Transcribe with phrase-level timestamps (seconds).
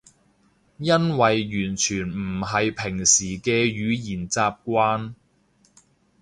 [0.03, 0.05] 因
[1.15, 5.13] 為完全唔係平時嘅語言習慣